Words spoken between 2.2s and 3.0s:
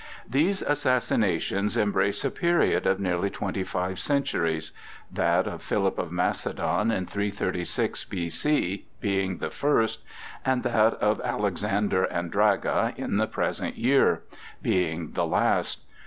a period of